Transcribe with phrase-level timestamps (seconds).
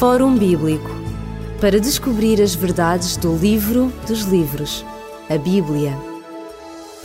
[0.00, 0.88] Fórum Bíblico
[1.60, 4.82] para descobrir as verdades do livro dos livros,
[5.28, 5.94] a Bíblia.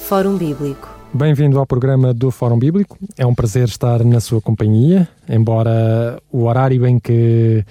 [0.07, 0.89] Fórum Bíblico.
[1.13, 2.97] Bem-vindo ao programa do Fórum Bíblico.
[3.17, 7.65] É um prazer estar na sua companhia, embora o horário em que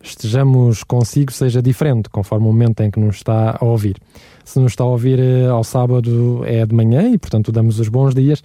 [0.00, 3.96] estejamos consigo seja diferente, conforme o momento em que nos está a ouvir.
[4.44, 7.88] Se nos está a ouvir eh, ao sábado é de manhã e, portanto, damos os
[7.88, 8.44] bons dias.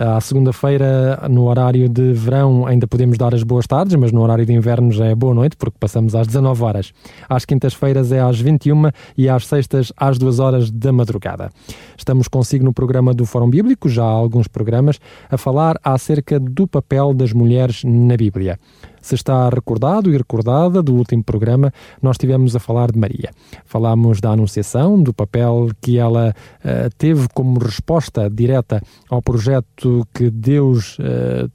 [0.00, 4.46] À segunda-feira, no horário de verão, ainda podemos dar as boas tardes, mas no horário
[4.46, 6.92] de inverno já é boa noite, porque passamos às 19 horas.
[7.28, 11.50] Às quintas-feiras é às 21 e às sextas às 2 horas da madrugada.
[11.96, 16.68] Estamos consigo no programa do Fórum Bíblico, já há alguns programas, a falar acerca do
[16.68, 18.56] papel das mulheres na Bíblia.
[19.00, 23.30] Se está recordado e recordada do último programa, nós estivemos a falar de Maria.
[23.64, 26.34] Falámos da Anunciação, do papel que ela
[26.64, 31.50] uh, teve como resposta direta ao projeto que Deus uh,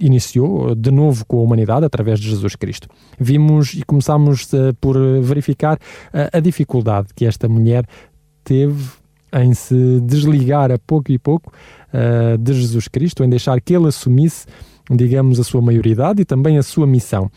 [0.00, 2.88] iniciou de novo com a humanidade através de Jesus Cristo.
[3.18, 5.78] Vimos e começámos uh, por verificar
[6.32, 7.86] a dificuldade que esta mulher
[8.44, 8.90] teve
[9.34, 11.52] em se desligar a pouco e pouco
[12.38, 14.46] de Jesus Cristo, em deixar que ele assumisse
[14.90, 17.30] digamos, a sua maioridade e também a sua missão.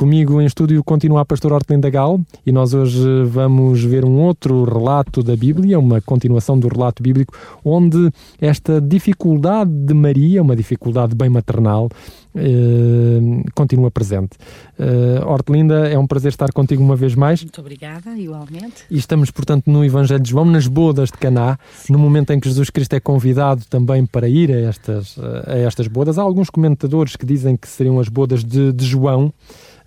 [0.00, 4.64] Comigo em estúdio continua a pastora Hortelinda Gal e nós hoje vamos ver um outro
[4.64, 11.14] relato da Bíblia, uma continuação do relato bíblico, onde esta dificuldade de Maria, uma dificuldade
[11.14, 11.90] bem maternal,
[12.34, 14.38] eh, continua presente.
[14.78, 17.42] Eh, Hortelinda, é um prazer estar contigo uma vez mais.
[17.42, 18.84] Muito obrigada, igualmente.
[18.90, 21.92] E estamos, portanto, no Evangelho de João, nas bodas de Caná, Sim.
[21.92, 25.88] no momento em que Jesus Cristo é convidado também para ir a estas, a estas
[25.88, 26.18] bodas.
[26.18, 29.30] Há alguns comentadores que dizem que seriam as bodas de, de João,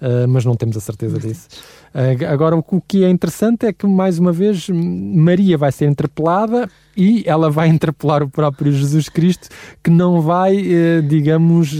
[0.04, 1.48] uh, mas não temos a certeza disso.
[1.94, 6.70] Uh, agora, o que é interessante é que, mais uma vez, Maria vai ser interpelada
[6.96, 9.50] e ela vai interpelar o próprio Jesus Cristo,
[9.84, 11.74] que não vai, uh, digamos,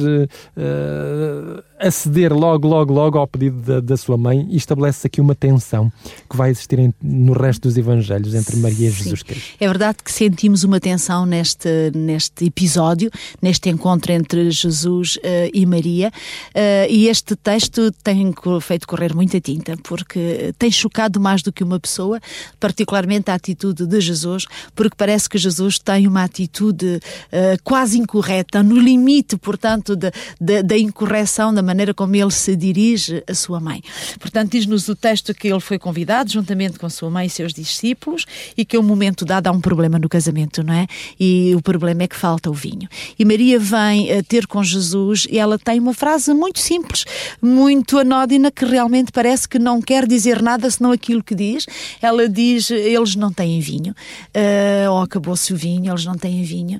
[1.84, 5.92] aceder logo, logo, logo ao pedido da, da sua mãe e estabelece aqui uma tensão
[6.30, 9.26] que vai existir em, no resto dos Evangelhos entre Maria e Jesus Sim.
[9.26, 9.56] Cristo.
[9.60, 15.20] É verdade que sentimos uma tensão neste, neste episódio, neste encontro entre Jesus uh,
[15.54, 21.42] e Maria, uh, e este texto tem feito correr muita tinta, porque tem chocado mais
[21.42, 22.20] do que uma pessoa,
[22.60, 28.64] particularmente a atitude de Jesus, porque parece que Jesus tem uma atitude uh, quase incorreta,
[28.64, 33.82] no limite, portanto, da incorreção da maneira como ele se dirige à sua mãe.
[34.18, 38.26] Portanto, diz-nos o texto que ele foi convidado, juntamente com sua mãe e seus discípulos,
[38.56, 40.88] e que a um momento dado há um problema no casamento, não é?
[41.20, 42.88] E o problema é que falta o vinho.
[43.20, 47.04] E Maria vem a ter com Jesus e ela tem uma frase muito simples,
[47.42, 51.66] muito anódina, que realmente parece que não quer dizer nada senão aquilo que diz.
[52.02, 56.80] Ela diz: eles não têm vinho, uh, ou acabou-se o vinho, eles não têm vinho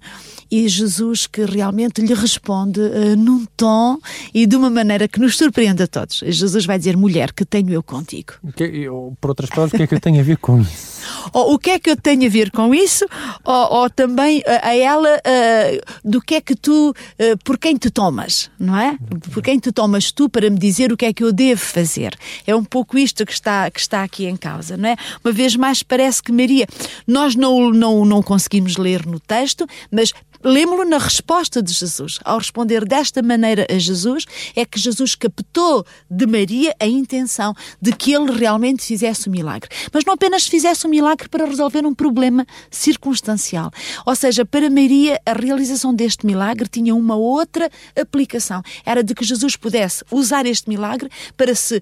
[0.54, 3.98] e Jesus que realmente lhe responde uh, num tom
[4.34, 6.22] e de uma maneira que nos surpreende a todos.
[6.26, 8.34] Jesus vai dizer: Mulher, que tenho eu contigo?
[8.56, 10.94] Que, eu, por outras palavras, o que é que eu tenho a ver com isso?
[11.34, 13.06] ou o que é que eu tenho a ver com isso?
[13.44, 17.76] Ou, ou também a, a ela uh, do que é que tu, uh, por quem
[17.76, 18.98] te tomas, não é?
[19.32, 22.16] Por quem te tomas tu para me dizer o que é que eu devo fazer?
[22.46, 24.96] É um pouco isto que está, que está aqui em causa, não é?
[25.24, 26.68] Uma vez mais, parece que Maria,
[27.08, 32.20] nós não, não, não conseguimos ler no texto, mas Lembro-lo na resposta de Jesus.
[32.26, 37.94] Ao responder desta maneira a Jesus, é que Jesus captou de Maria a intenção de
[37.94, 39.70] que ele realmente fizesse o milagre.
[39.94, 43.72] Mas não apenas fizesse o milagre para resolver um problema circunstancial.
[44.06, 48.62] Ou seja, para Maria, a realização deste milagre tinha uma outra aplicação.
[48.86, 51.82] Era de que Jesus pudesse usar este milagre para se uh,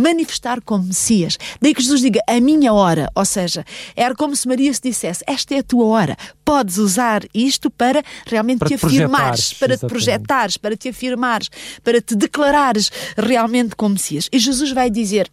[0.00, 1.36] manifestar como Messias.
[1.60, 3.10] Daí que Jesus diga a minha hora.
[3.14, 6.16] Ou seja, era como se Maria se dissesse: Esta é a tua hora.
[6.44, 11.50] Podes usar isto para realmente para te afirmares, para te projetares, para te afirmares,
[11.82, 14.28] para te declarares realmente como Messias.
[14.32, 15.30] E Jesus vai dizer: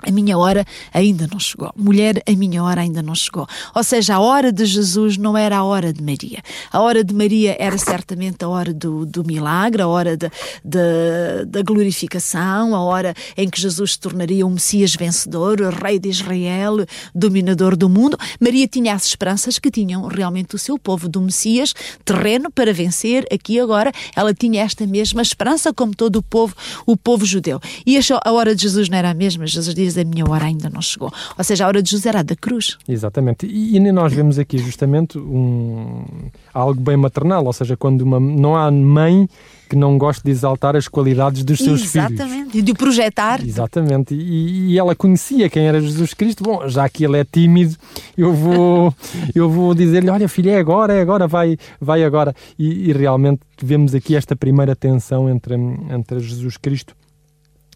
[0.00, 1.72] a minha hora ainda não chegou.
[1.76, 3.46] Mulher, a minha hora ainda não chegou.
[3.74, 6.40] Ou seja, a hora de Jesus não era a hora de Maria.
[6.70, 10.30] A hora de Maria era certamente a hora do, do milagre, a hora de,
[10.64, 15.98] de, da glorificação, a hora em que Jesus se tornaria um Messias vencedor, o Rei
[15.98, 16.76] de Israel,
[17.14, 18.16] dominador do mundo.
[18.40, 21.74] Maria tinha as esperanças que tinham realmente o seu povo do Messias
[22.04, 23.92] terreno para vencer aqui e agora.
[24.14, 26.54] Ela tinha esta mesma esperança, como todo o povo,
[26.86, 27.60] o povo judeu.
[27.84, 29.46] E a hora de Jesus não era a mesma.
[29.46, 31.12] Jesus diz a minha hora ainda não chegou.
[31.36, 32.76] Ou seja, a hora de José era da cruz.
[32.88, 33.46] Exatamente.
[33.46, 36.04] E, e nós vemos aqui justamente um,
[36.52, 39.28] algo bem maternal, ou seja, quando uma, não há mãe
[39.68, 42.08] que não goste de exaltar as qualidades dos seus Exatamente.
[42.08, 42.32] filhos.
[42.32, 43.44] Exatamente, e de projetar.
[43.44, 46.42] Exatamente, e, e, ela conhecia quem era Jesus Cristo.
[46.42, 47.76] Bom, já que ele é tímido,
[48.16, 48.94] eu vou,
[49.34, 52.34] eu vou dizer-lhe: olha, filha, é agora, é agora, vai, vai agora.
[52.58, 56.94] E, e realmente vemos aqui esta primeira tensão entre, entre Jesus Cristo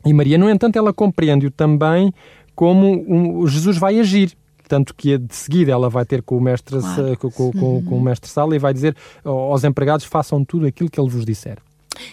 [0.04, 2.12] E Maria, no entanto, ela compreende-o também
[2.54, 4.32] como um, Jesus vai agir.
[4.68, 7.16] Tanto que de seguida ela vai ter com o mestre, claro.
[7.18, 10.88] com, com, com, com, o mestre Sala e vai dizer aos empregados façam tudo aquilo
[10.88, 11.58] que ele vos disser.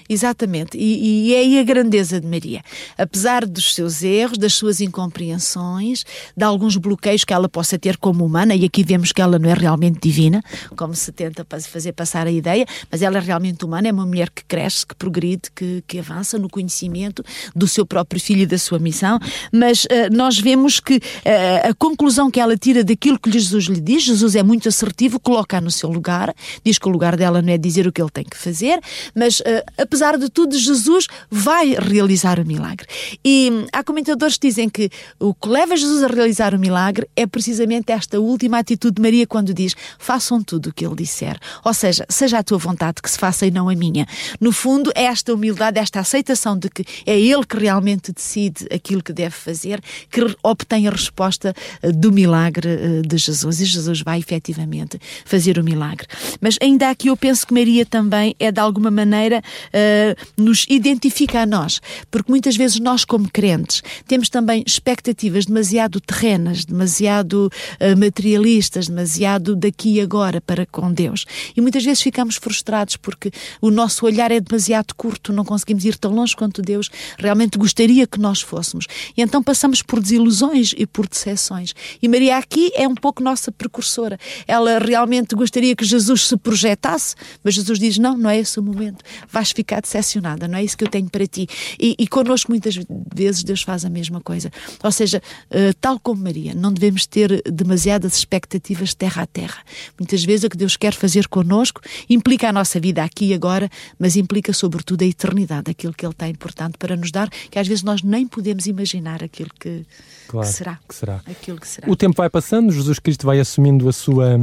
[0.07, 2.61] Exatamente, e, e, é aí a grandeza de Maria.
[2.97, 6.03] Apesar dos seus erros, das suas incompreensões,
[6.35, 9.49] de alguns bloqueios que ela possa ter como humana, e aqui vemos que ela não
[9.49, 10.43] é realmente divina,
[10.75, 14.29] como se tenta fazer passar a ideia, mas ela é realmente humana, é uma mulher
[14.29, 17.23] que cresce, que progride, que, que avança no conhecimento
[17.55, 19.19] do seu próprio filho e da sua missão.
[19.51, 23.81] Mas uh, nós vemos que uh, a conclusão que ela tira daquilo que Jesus lhe
[23.81, 26.33] diz, Jesus é muito assertivo, coloca-a no seu lugar,
[26.63, 28.79] diz que o lugar dela não é dizer o que ele tem que fazer,
[29.15, 29.43] mas uh,
[29.79, 32.87] apesar de tudo, Jesus vai realizar o milagre.
[33.23, 34.89] E há comentadores que dizem que
[35.19, 39.25] o que leva Jesus a realizar o milagre é precisamente esta última atitude de Maria
[39.25, 41.37] quando diz: façam tudo o que ele disser.
[41.63, 44.05] Ou seja, seja a tua vontade que se faça e não a minha.
[44.39, 49.03] No fundo, é esta humildade, esta aceitação de que é ele que realmente decide aquilo
[49.03, 53.61] que deve fazer, que obtém a resposta eh, do milagre eh, de Jesus.
[53.61, 56.07] E Jesus vai efetivamente fazer o milagre.
[56.41, 61.41] Mas ainda aqui eu penso que Maria também é de alguma maneira uh, nos identifica
[61.41, 67.97] a nós, porque muitas vezes nós, como crentes, temos também expectativas demasiado terrenas, demasiado uh,
[67.97, 71.25] materialistas, demasiado daqui e agora para com Deus.
[71.55, 75.97] E muitas vezes ficamos frustrados porque o nosso olhar é demasiado curto, não conseguimos ir
[75.97, 78.85] tão longe quanto Deus realmente gostaria que nós fôssemos.
[79.15, 81.73] E então passamos por desilusões e por decepções.
[82.01, 84.17] E Maria aqui é um pouco nossa precursora.
[84.47, 88.63] Ela realmente gostaria que Jesus se projetasse, mas Jesus diz: não, não é esse o
[88.63, 89.03] momento.
[89.51, 91.47] Ficar decepcionada, não é isso que eu tenho para ti.
[91.79, 92.79] E, e connosco muitas
[93.13, 94.51] vezes Deus faz a mesma coisa.
[94.83, 99.61] Ou seja, uh, tal como Maria, não devemos ter demasiadas expectativas de terra a terra.
[99.99, 103.69] Muitas vezes o que Deus quer fazer connosco implica a nossa vida aqui e agora,
[103.97, 107.67] mas implica sobretudo a eternidade, aquilo que Ele tem importante para nos dar, que às
[107.67, 109.85] vezes nós nem podemos imaginar aquilo que,
[110.27, 110.79] claro, que será.
[110.87, 111.21] Que será.
[111.25, 111.89] Aquilo que será.
[111.89, 114.37] O tempo vai passando, Jesus Cristo vai assumindo a sua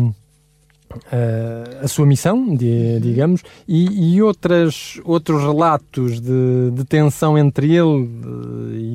[0.94, 7.74] Uh, a sua missão, de, digamos, e, e, outras, outros relatos de, de tensão entre
[7.74, 8.08] ele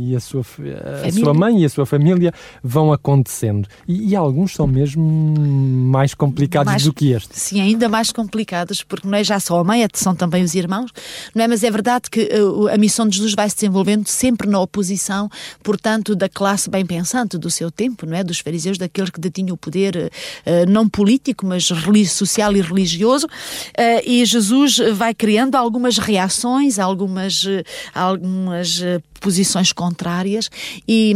[0.09, 0.41] e a sua,
[1.05, 2.33] a sua mãe e a sua família
[2.63, 3.67] vão acontecendo.
[3.87, 7.37] E, e alguns são mesmo mais complicados mais, do que este.
[7.37, 10.55] Sim, ainda mais complicados, porque não é já só a mãe, é são também os
[10.55, 10.91] irmãos,
[11.35, 11.47] não é?
[11.47, 15.29] Mas é verdade que uh, a missão de Jesus vai se desenvolvendo sempre na oposição,
[15.61, 18.23] portanto, da classe bem pensante do seu tempo, não é?
[18.23, 20.11] Dos fariseus, daqueles que detinham o poder,
[20.67, 21.69] não político, mas
[22.07, 27.63] social e religioso, uh, e Jesus vai criando algumas reações, algumas, eh,
[27.93, 30.49] algumas eh, posições contrárias
[30.87, 31.15] e,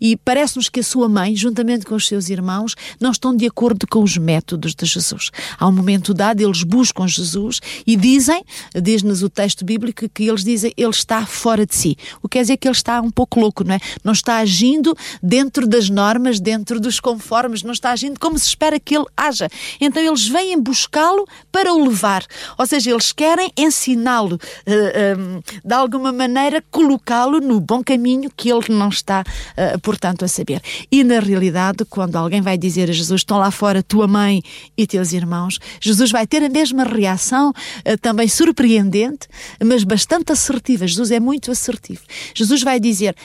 [0.00, 3.86] e parece-nos que a sua mãe, juntamente com os seus irmãos, não estão de acordo
[3.86, 5.30] com os métodos de Jesus.
[5.58, 8.42] Há um momento dado, eles buscam Jesus e dizem,
[8.80, 11.96] diz-nos o texto bíblico, que eles dizem ele está fora de si.
[12.22, 13.80] O que quer dizer que ele está um pouco louco, não é?
[14.04, 18.78] Não está agindo dentro das normas, dentro dos conformes, não está agindo como se espera
[18.78, 19.48] que ele haja.
[19.80, 22.24] Então eles vêm buscá-lo para o levar.
[22.56, 25.16] Ou seja, eles querem ensiná-lo, eh, eh,
[25.64, 30.28] de alguma maneira, colocá-lo colocá-lo no bom caminho que ele não está, uh, portanto, a
[30.28, 30.60] saber.
[30.90, 34.42] E na realidade, quando alguém vai dizer a Jesus: estão lá fora tua mãe
[34.76, 39.28] e teus irmãos, Jesus vai ter a mesma reação, uh, também surpreendente,
[39.64, 40.86] mas bastante assertiva.
[40.86, 42.02] Jesus é muito assertivo.
[42.34, 43.16] Jesus vai dizer: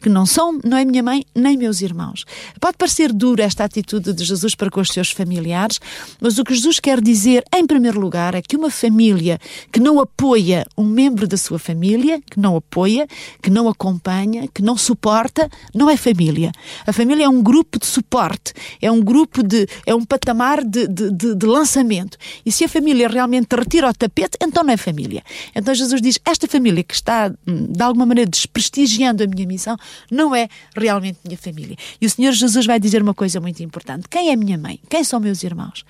[0.00, 2.24] que não são, não é minha mãe nem meus irmãos.
[2.60, 5.80] Pode parecer dura esta atitude de Jesus para com os seus familiares,
[6.20, 9.38] mas o que Jesus quer dizer, em primeiro lugar, é que uma família
[9.72, 13.06] que não apoia um membro da sua família, que não apoia,
[13.42, 16.52] que não acompanha, que não suporta, não é família.
[16.86, 20.86] A família é um grupo de suporte, é um grupo de, é um patamar de,
[20.86, 22.16] de, de, de lançamento.
[22.44, 25.22] E se a família realmente retira o tapete, então não é família.
[25.54, 29.76] Então Jesus diz: esta família que está, hum, de alguma maneira, desprestigiando a minha missão,
[30.10, 31.76] não é realmente minha família.
[32.00, 34.80] E o Senhor Jesus vai dizer uma coisa muito importante: quem é minha mãe?
[34.88, 35.84] Quem são meus irmãos?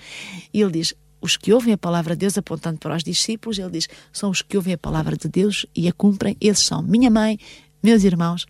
[0.53, 3.71] E ele diz: os que ouvem a palavra de Deus, apontando para os discípulos, ele
[3.71, 7.11] diz: são os que ouvem a palavra de Deus e a cumprem, esses são minha
[7.11, 7.39] mãe,
[7.83, 8.47] meus irmãos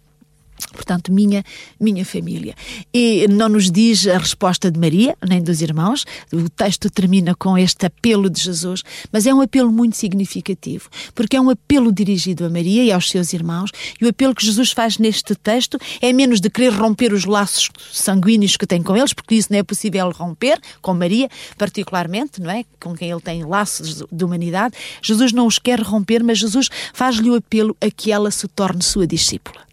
[0.67, 1.45] portanto, minha,
[1.81, 2.55] minha família.
[2.93, 7.57] E não nos diz a resposta de Maria, nem dos irmãos, o texto termina com
[7.57, 12.45] este apelo de Jesus, mas é um apelo muito significativo, porque é um apelo dirigido
[12.45, 16.13] a Maria e aos seus irmãos, e o apelo que Jesus faz neste texto é
[16.13, 19.63] menos de querer romper os laços sanguíneos que tem com eles, porque isso não é
[19.63, 22.65] possível romper, com Maria, particularmente, não é?
[22.81, 24.75] Com quem ele tem laços de humanidade.
[25.03, 28.83] Jesus não os quer romper, mas Jesus faz-lhe o apelo a que ela se torne
[28.83, 29.68] sua discípula.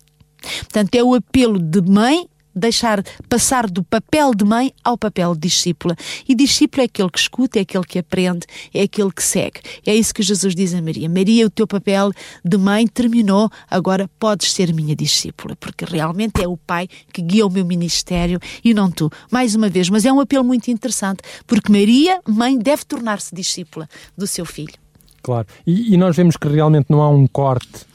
[0.59, 5.41] Portanto, é o apelo de mãe deixar passar do papel de mãe ao papel de
[5.41, 5.95] discípula.
[6.27, 9.59] E discípulo é aquele que escuta, é aquele que aprende, é aquele que segue.
[9.85, 11.09] É isso que Jesus diz a Maria.
[11.09, 12.11] Maria, o teu papel
[12.43, 17.45] de mãe terminou, agora podes ser minha discípula, porque realmente é o Pai que guia
[17.45, 19.11] o meu ministério e não tu.
[19.29, 23.89] Mais uma vez, mas é um apelo muito interessante, porque Maria, mãe, deve tornar-se discípula
[24.17, 24.73] do seu filho.
[25.21, 25.47] Claro.
[25.65, 27.85] E, e, nós vemos que realmente não há um corte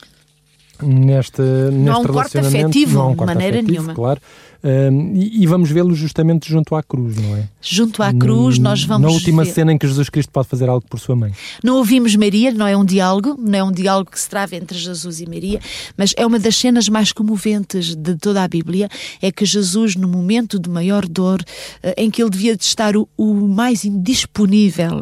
[0.83, 3.95] neste, neste não há um corte afetivo, não há um corte de maneira afetivo, nenhuma.
[3.95, 4.21] Claro.
[4.63, 7.49] Um, e, e, vamos vê-lo justamente junto à cruz, não é?
[7.63, 9.09] Junto à cruz, no, nós vamos.
[9.09, 9.53] Na última ver.
[9.53, 11.33] cena em que Jesus Cristo pode fazer algo por sua mãe.
[11.65, 14.77] Não ouvimos Maria, não é um diálogo, não é um diálogo que se trava entre
[14.77, 15.61] Jesus e Maria,
[15.97, 18.91] mas é uma das cenas mais comoventes de toda a Bíblia.
[19.23, 21.43] É que Jesus, no momento de maior dor,
[21.83, 25.01] eh, em que ele devia estar o, o mais indisponível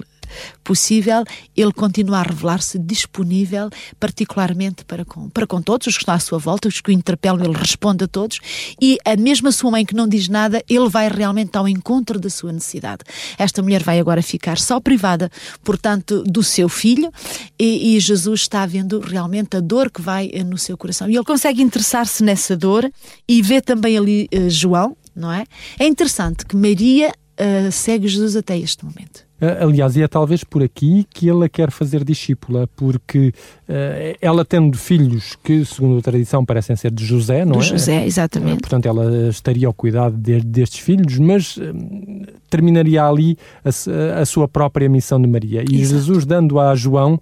[0.63, 1.25] possível,
[1.57, 6.19] ele continua a revelar-se disponível, particularmente para com, para com todos os que estão à
[6.19, 8.41] sua volta, os que o interpelam, ele responde a todos,
[8.81, 12.31] e a mesma sua mãe que não diz nada, ele vai realmente ao encontro da
[12.31, 13.03] sua necessidade.
[13.39, 15.31] Esta mulher vai agora ficar só privada,
[15.63, 17.11] portanto, do seu filho,
[17.59, 21.09] e, e Jesus está vendo realmente a dor que vai no seu coração.
[21.09, 22.91] E ele consegue interessar-se nessa dor
[23.27, 25.45] e vê também ali uh, João, não é?
[25.79, 29.28] É interessante que Maria uh, segue Jesus até este momento.
[29.41, 33.33] Aliás, e é talvez por aqui que ele a quer fazer discípula, porque
[33.69, 37.63] uh, ela tendo filhos que, segundo a tradição, parecem ser de José, não do é?
[37.63, 38.61] José, exatamente.
[38.61, 41.63] Portanto, ela estaria ao cuidado de, destes filhos, mas uh,
[42.51, 45.61] terminaria ali a, a, sua própria missão de Maria.
[45.61, 46.01] E Exato.
[46.01, 47.21] Jesus, dando a João,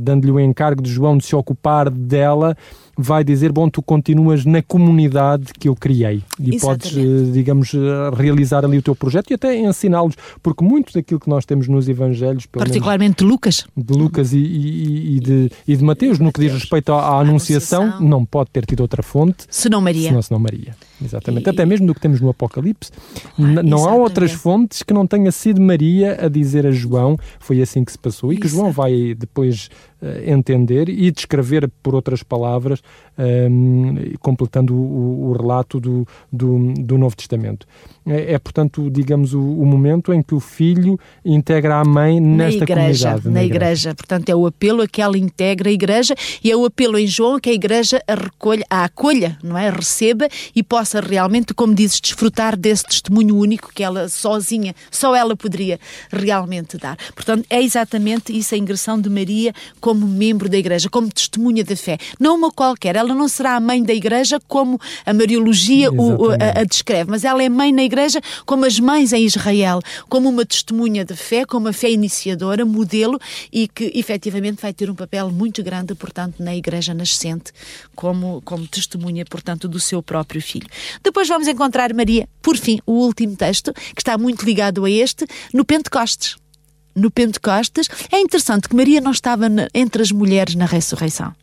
[0.00, 2.56] dando-lhe o encargo de João de se ocupar dela,
[3.00, 6.94] vai dizer, bom, tu continuas na comunidade que eu criei e Exatamente.
[6.94, 7.72] podes, digamos,
[8.16, 11.88] realizar ali o teu projeto e até ensiná-los, porque muito daquilo que nós temos nos
[11.88, 16.40] Evangelhos, particularmente de Lucas, de Lucas e, e, e, de, e de Mateus, no que
[16.40, 20.08] diz respeito à, à anunciação, anunciação, não pode ter tido outra fonte senão Maria.
[20.08, 20.74] Senão, senão Maria.
[21.04, 21.46] Exatamente.
[21.46, 22.90] E, Até mesmo do que temos no Apocalipse,
[23.38, 27.62] ah, não há outras fontes que não tenha sido Maria a dizer a João, foi
[27.62, 29.68] assim que se passou, e que João vai depois
[30.02, 32.80] uh, entender e descrever por outras palavras,
[33.18, 37.66] um, completando o, o relato do, do, do, Novo Testamento.
[38.06, 42.58] É, é portanto, digamos, o, o, momento em que o filho integra a mãe nesta
[42.58, 43.24] na igreja, comunidade.
[43.26, 43.64] Na, na igreja.
[43.64, 43.94] igreja.
[43.94, 47.06] Portanto, é o apelo a que ela integra a igreja e é o apelo em
[47.06, 49.70] João que a igreja a, recolha, a acolha, não é?
[49.70, 55.36] receba e possa realmente, como dizes, desfrutar desse testemunho único que ela sozinha, só ela
[55.36, 55.78] poderia
[56.10, 56.96] realmente dar.
[57.14, 61.76] Portanto, é exatamente isso a ingressão de Maria como membro da igreja, como testemunha da
[61.76, 61.98] fé.
[62.18, 66.60] Não uma qualquer, ela não será a mãe da igreja como a Mariologia o, a,
[66.60, 70.44] a descreve, mas ela é mãe na igreja como as mães em Israel, como uma
[70.44, 73.20] testemunha de fé, como uma fé iniciadora, modelo
[73.52, 77.52] e que efetivamente vai ter um papel muito grande, portanto, na igreja nascente,
[77.94, 80.68] como, como testemunha, portanto, do seu próprio filho.
[81.02, 85.26] Depois vamos encontrar Maria, por fim, o último texto, que está muito ligado a este,
[85.52, 86.36] no Pentecostes.
[86.94, 91.34] No Pentecostes, é interessante que Maria não estava entre as mulheres na ressurreição.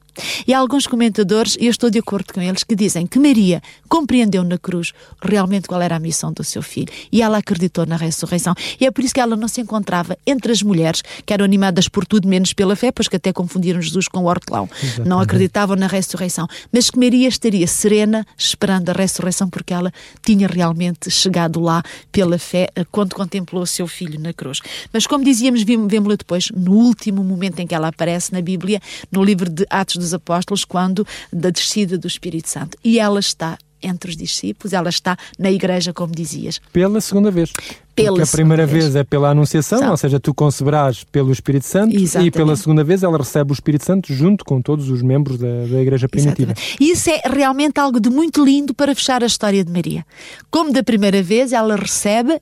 [0.48, 3.62] E há alguns comentadores, e eu estou de acordo com eles, que dizem que Maria
[3.88, 7.96] compreendeu na cruz realmente qual era a missão do seu filho e ela acreditou na
[7.96, 8.54] ressurreição.
[8.80, 11.88] E é por isso que ela não se encontrava entre as mulheres que eram animadas
[11.88, 14.70] por tudo menos pela fé, pois que até confundiram Jesus com o hortelão.
[14.82, 15.10] Exatamente.
[15.10, 16.48] Não acreditavam na ressurreição.
[16.72, 19.92] Mas que Maria estaria serena esperando a ressurreição porque ela
[20.24, 24.60] tinha realmente chegado lá pela fé quando contemplou o seu filho na cruz.
[24.92, 28.82] Mas como dizíamos, vemos-la depois no último momento em que ela aparece na Bíblia,
[29.12, 32.78] no livro de Atos dos Apóstolos, quando da descida do Espírito Santo.
[32.84, 36.60] E ela está entre os discípulos, ela está na igreja, como dizias.
[36.74, 37.52] Pela segunda vez.
[37.96, 38.86] Pela Porque a primeira vez.
[38.86, 38.96] vez.
[38.96, 39.92] é pela Anunciação, São.
[39.92, 42.28] ou seja, tu conceberás pelo Espírito Santo, Exatamente.
[42.28, 45.66] e pela segunda vez ela recebe o Espírito Santo junto com todos os membros da,
[45.66, 46.54] da Igreja Primitiva.
[46.54, 46.78] Exatamente.
[46.84, 50.06] E isso é realmente algo de muito lindo para fechar a história de Maria.
[50.50, 52.40] Como da primeira vez ela recebe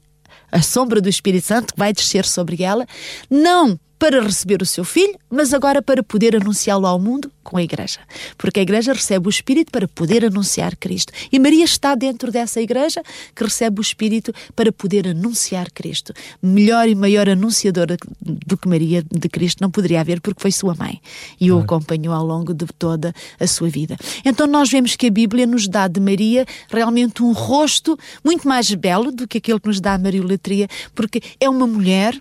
[0.51, 2.85] a sombra do Espírito Santo que vai descer sobre ela,
[3.29, 7.63] não para receber o seu filho, mas agora para poder anunciá-lo ao mundo com a
[7.63, 7.99] Igreja.
[8.37, 11.13] Porque a Igreja recebe o Espírito para poder anunciar Cristo.
[11.31, 13.01] E Maria está dentro dessa Igreja
[13.35, 16.13] que recebe o Espírito para poder anunciar Cristo.
[16.41, 20.75] Melhor e maior anunciadora do que Maria de Cristo não poderia haver, porque foi sua
[20.75, 20.99] mãe
[21.39, 23.95] e o acompanhou ao longo de toda a sua vida.
[24.25, 28.73] Então nós vemos que a Bíblia nos dá de Maria realmente um rosto muito mais
[28.73, 32.19] belo do que aquele que nos dá a Mariolatria, porque é uma mulher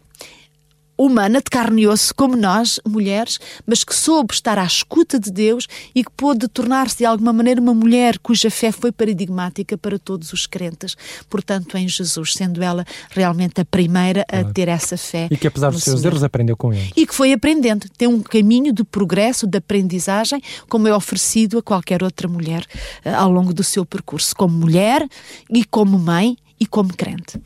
[0.97, 5.31] humana, de carne e osso, como nós, mulheres, mas que soube estar à escuta de
[5.31, 9.99] Deus e que pôde tornar-se de alguma maneira uma mulher cuja fé foi paradigmática para
[9.99, 10.97] todos os crentes,
[11.29, 15.29] portanto, em Jesus, sendo ela realmente a primeira a ter essa fé.
[15.31, 16.93] E que apesar dos seus erros aprendeu com ele.
[16.97, 21.63] E que foi aprendendo, tem um caminho de progresso, de aprendizagem, como é oferecido a
[21.63, 22.65] qualquer outra mulher
[23.05, 25.07] uh, ao longo do seu percurso, como mulher
[25.51, 27.41] e como mãe e como crente.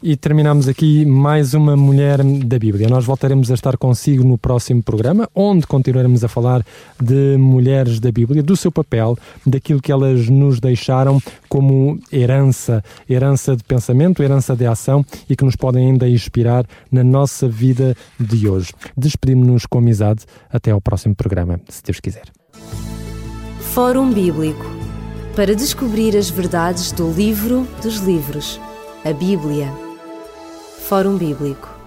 [0.00, 2.88] E terminamos aqui mais uma mulher da Bíblia.
[2.88, 6.64] Nós voltaremos a estar consigo no próximo programa, onde continuaremos a falar
[7.02, 13.56] de mulheres da Bíblia, do seu papel, daquilo que elas nos deixaram como herança, herança
[13.56, 18.48] de pensamento, herança de ação e que nos podem ainda inspirar na nossa vida de
[18.48, 18.72] hoje.
[18.96, 20.24] Despedimos-nos com amizade.
[20.50, 22.24] Até ao próximo programa, se Deus quiser.
[23.74, 24.64] Fórum Bíblico
[25.34, 28.60] para descobrir as verdades do livro dos livros,
[29.04, 29.87] a Bíblia.
[30.88, 31.77] Fórum Bíblico